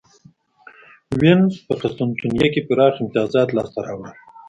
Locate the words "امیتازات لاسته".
2.99-3.79